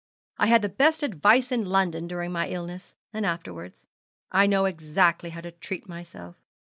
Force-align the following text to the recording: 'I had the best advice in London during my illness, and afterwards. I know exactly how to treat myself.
'I 0.39 0.47
had 0.47 0.61
the 0.63 0.69
best 0.69 1.03
advice 1.03 1.51
in 1.51 1.63
London 1.69 2.07
during 2.07 2.31
my 2.31 2.47
illness, 2.47 2.95
and 3.13 3.23
afterwards. 3.23 3.85
I 4.31 4.47
know 4.47 4.65
exactly 4.65 5.29
how 5.29 5.41
to 5.41 5.51
treat 5.51 5.87
myself. 5.87 6.37